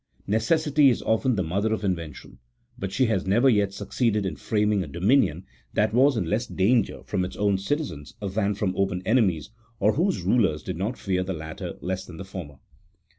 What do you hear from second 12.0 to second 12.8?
than the former.